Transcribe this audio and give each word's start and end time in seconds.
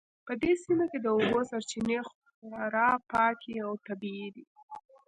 په 0.25 0.33
دې 0.41 0.53
سیمه 0.63 0.85
کې 0.91 0.99
د 1.01 1.05
اوبو 1.15 1.39
سرچینې 1.49 1.99
خورا 2.09 2.89
پاکې 3.11 3.53
او 3.65 3.71
طبیعي 3.87 4.27
دي 4.35 4.45